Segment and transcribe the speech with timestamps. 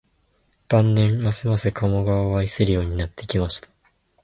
[0.67, 3.69] 晩年、ますます加茂川を愛するようになってきました